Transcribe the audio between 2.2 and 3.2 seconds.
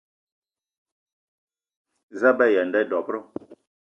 a be aya a nda dob-ro?